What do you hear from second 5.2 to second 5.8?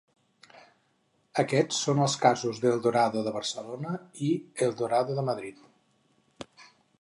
de Madrid.